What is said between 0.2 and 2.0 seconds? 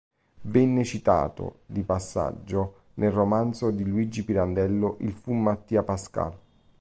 Venne citato, di